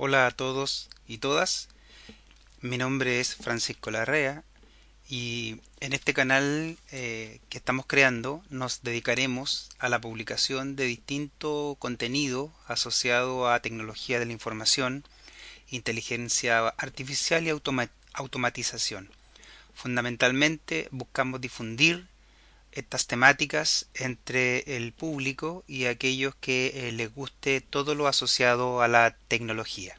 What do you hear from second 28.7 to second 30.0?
a la tecnología.